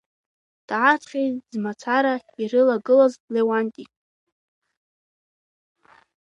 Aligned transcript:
Дааҵҟьеит 0.67 1.35
змацара 1.51 2.13
ирылагылаз 2.41 3.13
Леуанти. 3.33 3.85